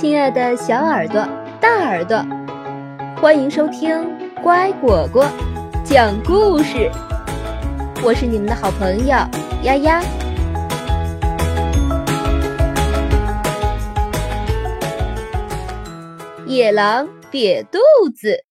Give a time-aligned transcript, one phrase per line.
[0.00, 1.26] 亲爱的小耳朵、
[1.60, 2.24] 大耳朵，
[3.20, 4.00] 欢迎收听
[4.40, 5.28] 乖果果
[5.84, 6.88] 讲故事。
[8.04, 9.06] 我是你们的好朋友
[9.64, 10.00] 丫丫。
[16.46, 17.80] 野狼瘪肚
[18.14, 18.44] 子，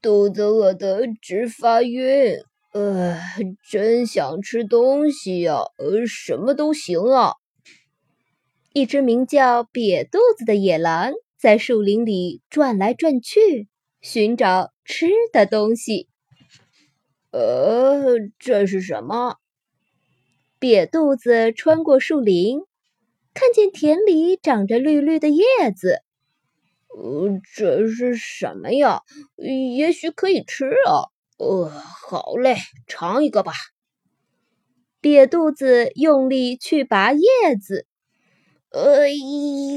[0.00, 2.36] 肚子饿得直发晕，
[2.72, 3.18] 呃，
[3.68, 7.32] 真想吃东西呀，呃，什么都行啊。
[8.72, 13.66] 一只名叫瘪肚子的野狼在树林里转来转去，
[14.00, 16.08] 寻找吃的东西。
[17.32, 19.38] 呃，这是什么？
[20.60, 22.60] 瘪肚子穿过树林，
[23.34, 25.42] 看见田里长着绿绿的叶
[25.76, 26.02] 子。
[26.96, 29.00] 呃，这是什么呀？
[29.76, 31.10] 也许可以吃啊。
[31.38, 33.52] 呃，好嘞，尝一个吧。
[35.02, 37.20] 瘪肚子用力去拔叶
[37.60, 37.88] 子。
[38.70, 39.08] 哎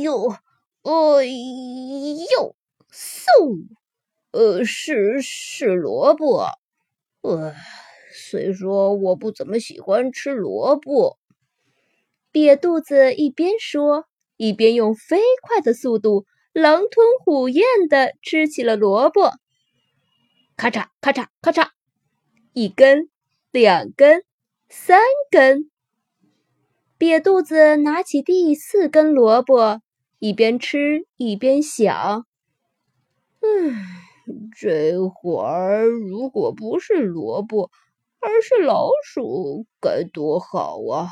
[0.04, 0.30] 呦，
[0.84, 2.56] 哎呦，
[2.92, 3.68] 嗖！
[4.32, 6.48] 呃，是是萝卜。
[7.22, 7.56] 呃，
[8.14, 11.18] 虽说我不怎么喜欢吃萝卜。
[12.32, 14.06] 瘪肚子一边说，
[14.38, 19.34] 一边用飞快的速度狼吞虎咽的吃起了萝卜。
[20.56, 21.70] 咔嚓咔嚓咔嚓，
[22.54, 23.10] 一根，
[23.52, 24.24] 两根，
[24.70, 25.72] 三根。
[27.04, 29.82] 瘪肚子拿起第四根萝卜，
[30.20, 32.26] 一边吃一边想
[33.44, 33.76] ：“嗯，
[34.58, 37.70] 这会儿如果不是萝卜，
[38.22, 41.10] 而是老鼠，该多好啊！”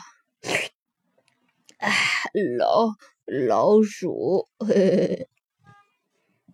[1.80, 1.92] 哎，
[2.58, 2.94] 老
[3.26, 5.30] 老鼠，嘿嘿。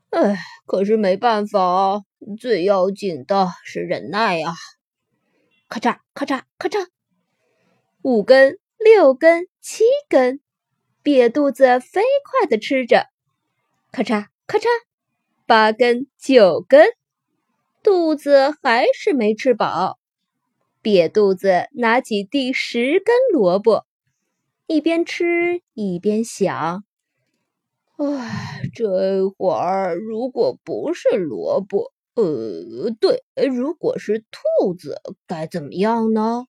[0.10, 2.02] 哎，可是没办法，
[2.40, 4.56] 最要紧的是忍耐呀！
[5.70, 6.88] 咔嚓咔嚓咔嚓，
[8.02, 8.58] 五根。
[8.78, 10.40] 六根、七根，
[11.04, 13.08] 瘪肚子飞快地吃着，
[13.92, 14.68] 咔嚓咔嚓，
[15.48, 16.88] 八根、九根，
[17.82, 19.98] 肚子还是没吃饱。
[20.84, 23.86] 瘪肚子拿起第十根萝卜，
[24.68, 26.84] 一边吃一边想
[27.98, 36.46] ：“唉，这会儿如果不是萝卜，呃，对，如果是兔子，该怎么样呢？”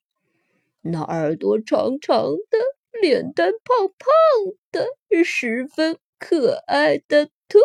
[0.90, 2.58] 那耳朵长长的，
[3.00, 4.08] 脸蛋胖胖
[4.72, 4.86] 的，
[5.24, 7.58] 十分可爱的兔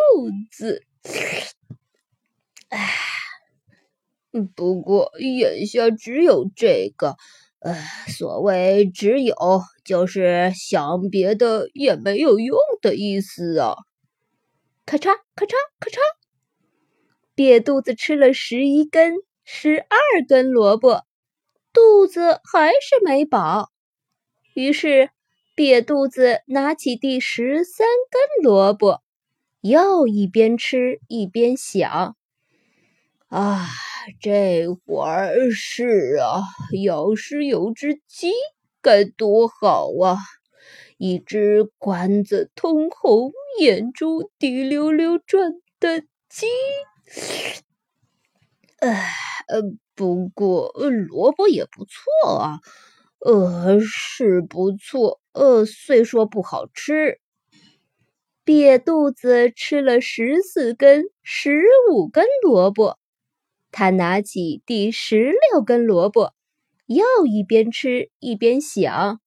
[0.51, 0.83] 子。
[2.69, 2.89] 唉，
[4.55, 7.15] 不过眼下只有这个。
[7.59, 7.73] 呃，
[8.09, 9.35] 所谓只有，
[9.85, 13.75] 就是想别的也没有用的意思啊。
[14.85, 15.97] 咔嚓咔嚓咔嚓，
[17.37, 19.13] 瘪肚子吃了十一根、
[19.45, 21.05] 十二根萝卜。
[21.73, 23.71] 肚子还是没饱，
[24.53, 25.09] 于是
[25.55, 29.01] 瘪肚子拿起第十三根萝卜，
[29.61, 32.15] 又一边吃一边想
[33.27, 33.65] ：“啊，
[34.21, 36.43] 这会儿是啊，
[36.83, 38.31] 要是有只鸡
[38.81, 40.17] 该多好啊！
[40.97, 46.45] 一只冠子通红、眼珠滴溜溜转的鸡。”
[48.83, 49.05] 唉，
[49.47, 49.61] 呃。
[49.95, 50.71] 不过，
[51.07, 52.59] 萝卜也不错啊，
[53.19, 57.19] 呃，是不错，呃，虽说不好吃。
[58.47, 62.97] 瘪肚子吃了十四根、十五根萝卜，
[63.71, 66.33] 他拿起第十六根萝卜，
[66.87, 69.21] 又一边吃一边想：“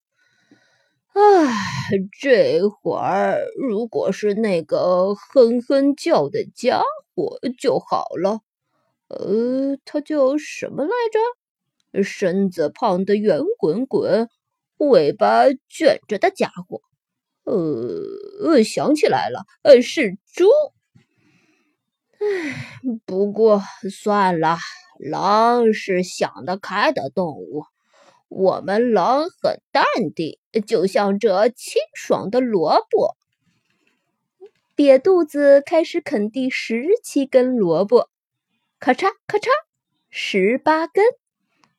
[1.14, 1.52] 唉，
[2.20, 6.82] 这会儿如果是那个哼哼叫的家
[7.14, 8.40] 伙就好了。”
[9.08, 12.02] 呃，他叫什么来着？
[12.02, 14.28] 身子胖的圆滚滚，
[14.78, 16.82] 尾巴卷着的家伙。
[17.44, 20.48] 呃，想起来了，呃，是猪。
[22.18, 24.58] 唉，不过算了，
[24.98, 27.64] 狼是想得开的动物。
[28.28, 29.84] 我们狼很淡
[30.14, 33.16] 定，就像这清爽的萝卜。
[34.74, 38.10] 瘪肚子开始啃第十七根萝卜。
[38.78, 39.48] 咔嚓咔嚓，
[40.10, 41.02] 十八根；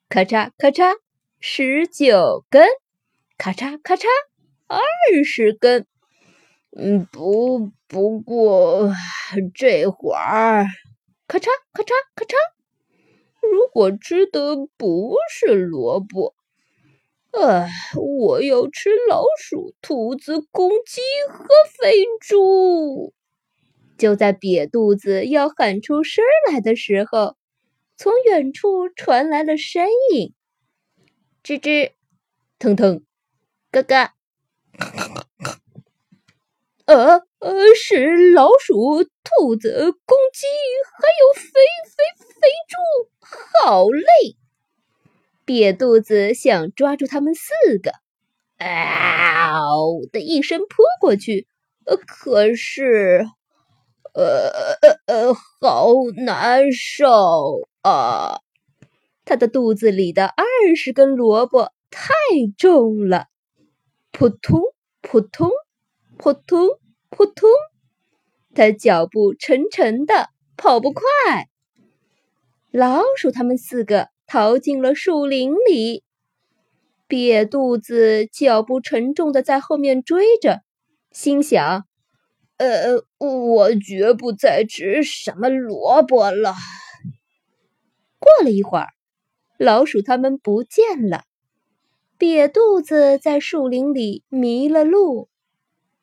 [0.10, 0.98] 咔嚓咔嚓，
[1.40, 2.66] 十九根；
[3.38, 4.08] 咔嚓咔嚓，
[4.66, 4.80] 二
[5.24, 5.86] 十根。
[6.76, 8.92] 嗯，不，不过
[9.54, 10.66] 这会儿，
[11.28, 12.36] 咔嚓咔嚓咔嚓，
[13.42, 16.34] 如果吃的不是萝卜，
[17.32, 21.46] 唉，我要吃老鼠、兔子、公鸡和
[21.80, 23.14] 肥猪。
[23.98, 27.36] 就在瘪肚子要喊出声来的时候，
[27.98, 30.34] 从远处传来了声音
[31.44, 31.92] ：“吱吱，
[32.60, 33.04] 腾腾，
[33.72, 34.12] 咯咯。”
[36.86, 40.46] 呃呃，是老鼠、兔子、公鸡，
[40.98, 42.34] 还有肥肥肥
[42.70, 42.78] 猪，
[43.66, 44.38] 好累！
[45.46, 47.52] 瘪肚子想抓住他们四
[47.84, 47.92] 个，
[48.60, 51.48] 嗷的一声扑过去，
[51.86, 53.26] 呃，可是，
[54.24, 58.42] 呃呃呃，好难受啊！
[59.26, 60.44] 他的肚子里的二
[60.76, 62.12] 十根萝卜太
[62.58, 63.28] 重了，
[64.12, 64.62] 扑通
[65.02, 65.50] 扑通。
[66.20, 66.68] 扑通
[67.12, 67.48] 扑通，
[68.56, 71.04] 他脚步沉沉的，跑不快。
[72.72, 76.04] 老鼠他们四个逃进了树林里，
[77.08, 80.62] 瘪肚子脚步沉重的在后面追着，
[81.12, 81.86] 心想
[82.58, 86.54] ：“呃，我绝不再吃什么萝卜了。”
[88.20, 88.90] 过了一会儿，
[89.58, 91.24] 老鼠他们不见了，
[92.18, 95.30] 瘪肚子在树林里迷了路。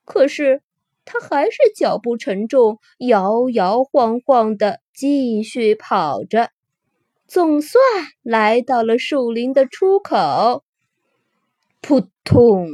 [0.05, 0.63] 可是，
[1.05, 6.51] 他还是脚步沉重，摇摇晃晃的继续跑着，
[7.27, 7.83] 总算
[8.23, 10.63] 来到了树林的出口。
[11.81, 12.69] 扑通！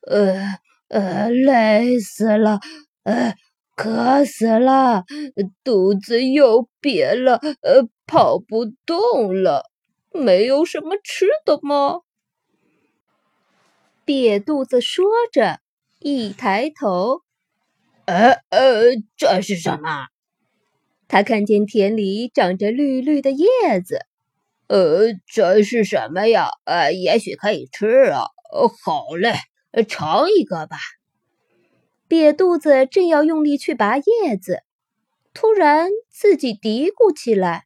[0.00, 0.58] 呃
[0.88, 2.60] 呃，累死了，
[3.06, 3.36] 呃，
[3.76, 5.04] 渴死了，
[5.62, 9.70] 肚子又瘪了，呃，跑不动了。
[10.12, 12.00] 没有什么吃的吗？
[14.04, 15.60] 瘪肚子说着。
[16.00, 17.22] 一抬头，
[18.06, 20.08] 呃呃，这是什么？
[21.08, 23.46] 他看见田里长着绿绿的叶
[23.84, 24.00] 子。
[24.66, 26.48] 呃，这是什么呀？
[26.64, 28.26] 呃，也许可以吃啊。
[28.84, 29.34] 好嘞，
[29.88, 30.76] 尝一个吧。
[32.08, 34.62] 瘪肚子正要用力去拔叶子，
[35.34, 37.64] 突然自己嘀咕起来：“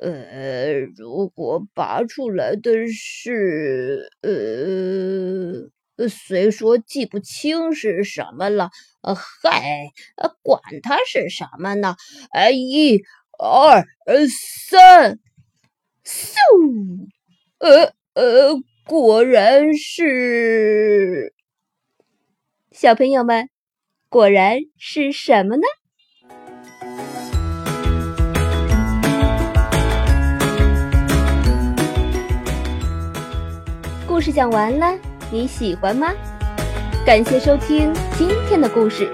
[0.00, 4.08] 呃，如果拔出来的是……
[4.22, 5.70] 呃……”
[6.10, 8.68] 虽说记不清是什么了，
[9.00, 9.88] 呃，嗨，
[10.42, 11.96] 管它是什么呢？
[12.34, 13.00] 呃，一、
[13.38, 13.82] 二、
[14.68, 15.18] 三，
[16.04, 17.08] 嗖，
[17.60, 21.32] 呃呃，果然是
[22.78, 23.48] 小朋友们，
[24.10, 25.62] 果然是什么呢？
[34.06, 34.94] 故事讲完了。
[35.30, 36.12] 你喜欢吗？
[37.06, 39.10] 感谢收听今天的故事，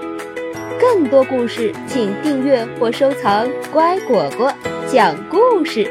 [0.77, 4.53] 更多故事请订阅或收藏“乖果果
[4.91, 5.89] 讲故事”，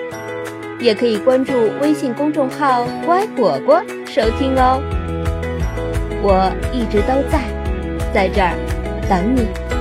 [0.79, 4.79] 也可以关注微信公众号“乖果果”收听哦。
[6.25, 7.43] 我一直都在，
[8.13, 8.55] 在这儿
[9.09, 9.72] 等你。